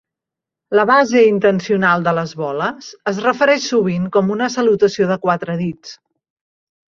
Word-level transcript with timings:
La 0.77 0.83
base 0.91 1.19
intencional 1.31 2.05
de 2.07 2.13
les 2.19 2.31
boles 2.39 2.87
es 3.11 3.19
refereix 3.25 3.69
sovint 3.73 4.09
com 4.17 4.33
una 4.37 4.47
salutació 4.55 5.11
de 5.11 5.19
quatre 5.27 5.59
dits. 5.61 5.93